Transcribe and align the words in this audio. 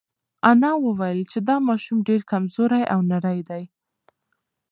انا 0.49 0.71
وویل 0.85 1.19
چې 1.31 1.39
دا 1.47 1.55
ماشوم 1.67 1.97
ډېر 2.09 2.21
کمزوری 2.31 2.83
او 2.93 2.99
نری 3.11 3.39
دی. 3.49 3.63